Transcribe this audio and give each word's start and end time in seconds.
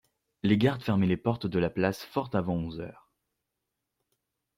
Les 0.41 0.57
gardes 0.57 0.81
fermaient 0.81 1.05
les 1.05 1.15
portes 1.15 1.45
de 1.45 1.59
la 1.59 1.69
place 1.69 2.03
forte 2.03 2.33
avant 2.33 2.55
onze 2.55 2.79
heures. 2.79 3.11